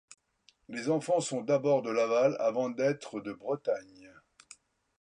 Les 0.67 0.89
enfants 0.89 1.19
sont 1.19 1.41
d'abord 1.41 1.83
de 1.83 1.91
Laval 1.91 2.35
avant 2.39 2.71
d'être 2.71 3.21
de 3.21 3.33
Bretagne. 3.33 4.11